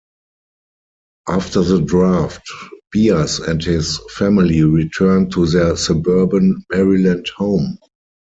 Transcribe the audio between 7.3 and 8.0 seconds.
home.